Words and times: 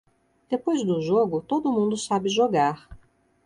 Depois 0.49 0.83
do 0.83 0.99
jogo, 0.99 1.43
todo 1.43 1.71
mundo 1.71 1.95
sabe 1.95 2.27
jogar. 2.27 2.89